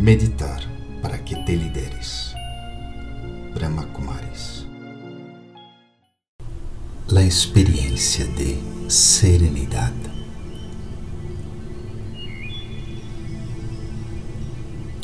[0.00, 0.62] Meditar
[1.02, 2.34] para que te lideres.
[3.54, 4.64] Brahma Kumaris.
[7.08, 8.58] La experiencia de
[8.88, 9.92] serenidad.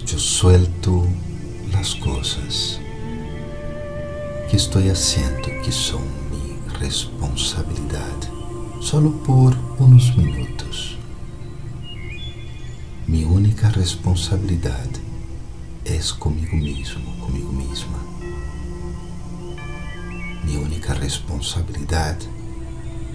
[0.06, 1.06] Yo suelto
[1.72, 2.80] las cosas
[4.50, 6.00] que estoy haciendo que son
[6.30, 8.16] mi responsabilidad
[8.80, 10.55] solo por unos minutos.
[13.08, 14.88] Mi única responsabilidad
[15.84, 17.98] es conmigo mismo, conmigo misma.
[20.44, 22.18] Mi única responsabilidad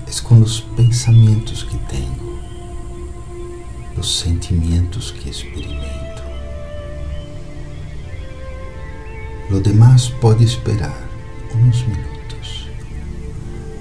[0.07, 2.39] es con los pensamientos que tengo,
[3.97, 6.23] los sentimientos que experimento.
[9.49, 11.05] Lo demás puede esperar
[11.53, 12.67] unos minutos.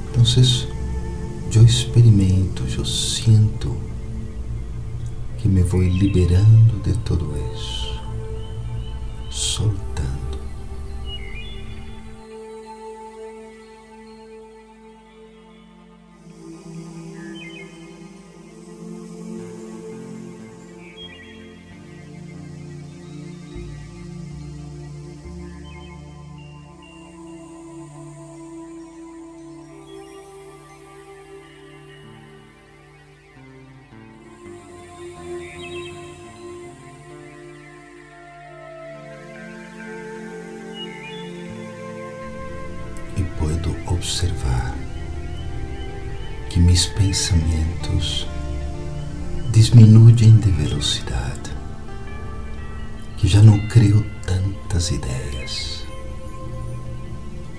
[0.09, 0.67] Entonces,
[1.53, 3.90] yo experimento, yo siento
[5.43, 7.80] que me voy liberando de todo eso,
[43.87, 44.75] observar
[46.49, 48.27] que mis pensamentos
[49.53, 51.51] diminuem de velocidade,
[53.17, 55.85] que já não crio tantas ideias.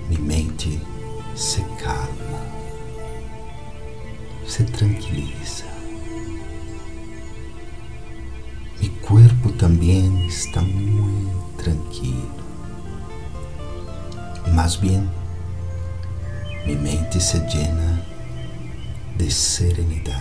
[0.08, 0.80] Minha mente
[1.34, 2.40] se calma,
[4.46, 5.64] se tranquiliza.
[8.80, 12.42] Meu corpo também está muito tranquilo.
[14.52, 15.08] Mais bem,
[16.66, 18.00] mi mente se llena
[19.18, 20.20] de serenidad.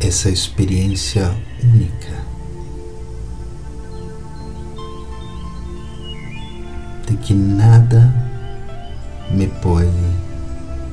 [0.00, 1.30] Essa experiência
[1.62, 2.24] única
[7.06, 8.10] de que nada
[9.30, 9.88] me pode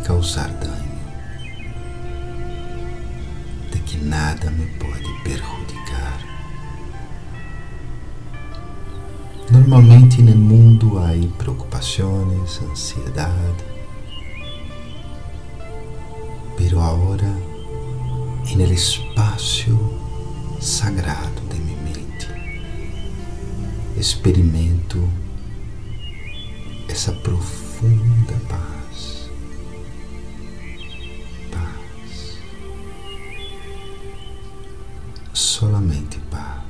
[0.06, 0.85] causar dano.
[3.96, 6.20] Que nada me pode perjudicar.
[9.50, 13.64] Normalmente no mundo há preocupações, ansiedade,
[16.58, 17.32] pero agora
[18.52, 19.78] en el espaço
[20.60, 22.28] sagrado de minha mente
[23.98, 25.08] experimento
[26.90, 29.25] essa profunda paz.
[35.56, 36.65] Solamente paz.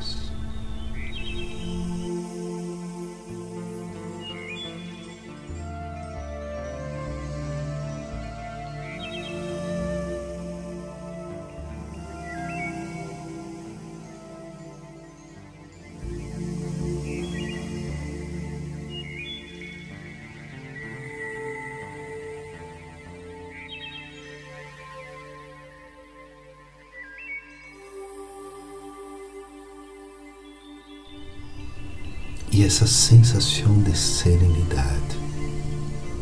[32.57, 35.19] E essa sensação de serenidade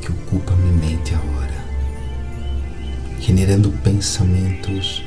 [0.01, 1.63] que ocupa minha mente agora,
[3.19, 5.03] generando pensamentos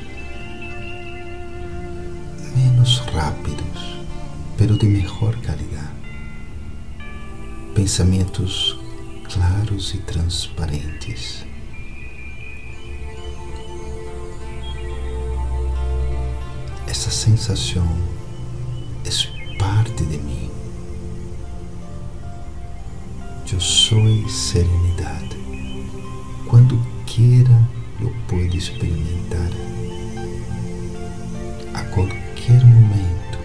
[2.55, 3.99] menos rápidos,
[4.57, 5.97] pero de melhor qualidade.
[7.75, 8.79] Pensamentos
[9.29, 11.45] claros e transparentes.
[16.87, 17.85] Essa sensação
[23.67, 25.35] Eu sou serenidade.
[26.47, 27.67] Quando quiera,
[27.99, 29.49] lo pode experimentar.
[31.73, 33.37] A qualquer momento,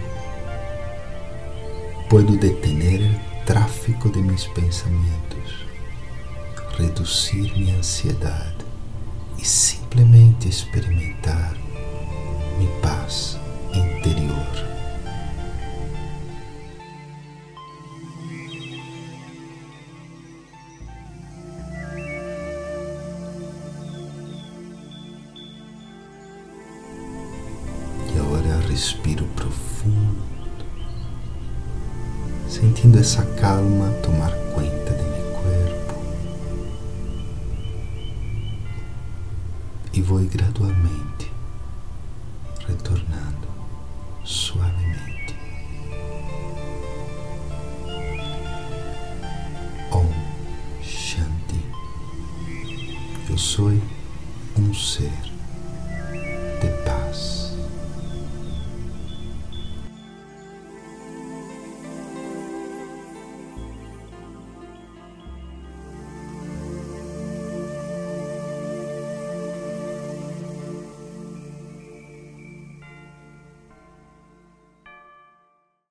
[2.09, 5.65] puedo detener o tráfico de mis pensamentos,
[6.77, 8.65] reduzir minha ansiedade
[9.37, 11.53] e simplesmente experimentar
[28.73, 30.23] respiro profundo,
[32.49, 35.93] sentindo essa calma tomar conta de meu corpo.
[39.93, 41.31] E vou gradualmente
[42.67, 43.47] retornando
[44.23, 45.35] suavemente.
[49.91, 50.09] Om
[50.81, 51.63] Shanti.
[53.29, 53.71] Eu sou
[54.57, 55.32] um ser